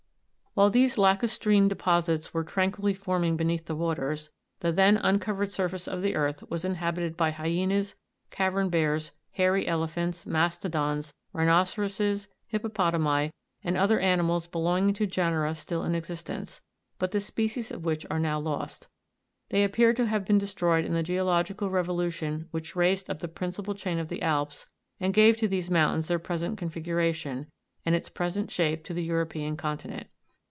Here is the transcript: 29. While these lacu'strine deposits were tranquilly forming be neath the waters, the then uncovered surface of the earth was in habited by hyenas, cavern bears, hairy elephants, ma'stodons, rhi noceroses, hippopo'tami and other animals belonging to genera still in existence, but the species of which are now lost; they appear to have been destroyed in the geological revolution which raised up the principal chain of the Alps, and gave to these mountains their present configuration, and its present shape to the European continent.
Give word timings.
29. 0.55 0.65
While 0.65 0.69
these 0.69 0.97
lacu'strine 0.97 1.69
deposits 1.69 2.33
were 2.33 2.43
tranquilly 2.43 2.93
forming 2.93 3.37
be 3.37 3.45
neath 3.45 3.67
the 3.67 3.75
waters, 3.75 4.29
the 4.59 4.69
then 4.73 4.97
uncovered 4.97 5.49
surface 5.49 5.87
of 5.87 6.01
the 6.01 6.13
earth 6.13 6.43
was 6.49 6.65
in 6.65 6.75
habited 6.75 7.15
by 7.15 7.31
hyenas, 7.31 7.95
cavern 8.31 8.67
bears, 8.69 9.13
hairy 9.31 9.65
elephants, 9.65 10.25
ma'stodons, 10.25 11.13
rhi 11.33 11.45
noceroses, 11.47 12.27
hippopo'tami 12.51 13.31
and 13.63 13.77
other 13.77 13.97
animals 14.01 14.45
belonging 14.45 14.93
to 14.93 15.07
genera 15.07 15.55
still 15.55 15.85
in 15.85 15.95
existence, 15.95 16.59
but 16.99 17.11
the 17.11 17.21
species 17.21 17.71
of 17.71 17.85
which 17.85 18.05
are 18.11 18.19
now 18.19 18.37
lost; 18.37 18.89
they 19.49 19.63
appear 19.63 19.93
to 19.93 20.07
have 20.07 20.25
been 20.25 20.37
destroyed 20.37 20.83
in 20.83 20.93
the 20.93 21.01
geological 21.01 21.69
revolution 21.69 22.49
which 22.51 22.75
raised 22.75 23.09
up 23.09 23.19
the 23.19 23.29
principal 23.29 23.73
chain 23.73 23.97
of 23.99 24.09
the 24.09 24.21
Alps, 24.21 24.69
and 24.99 25.13
gave 25.13 25.37
to 25.37 25.47
these 25.47 25.71
mountains 25.71 26.09
their 26.09 26.19
present 26.19 26.57
configuration, 26.57 27.47
and 27.85 27.95
its 27.95 28.09
present 28.09 28.51
shape 28.51 28.83
to 28.83 28.93
the 28.93 29.05
European 29.05 29.55
continent. 29.55 30.07